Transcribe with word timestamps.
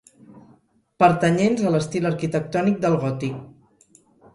Pertanyents 1.03 1.63
a 1.67 1.75
l'estil 1.75 2.13
arquitectònic 2.13 2.85
del 2.87 3.01
gòtic. 3.07 3.99